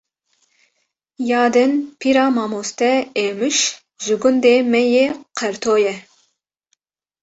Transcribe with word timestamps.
Ya 1.29 1.41
din 1.53 1.71
pîra 1.99 2.25
mamoste 2.35 2.89
Êmiş 3.25 3.59
ji 4.03 4.15
gundê 4.21 4.55
me 4.71 4.81
yê 4.93 5.05
Qerto 5.37 5.75
ye 5.83 5.95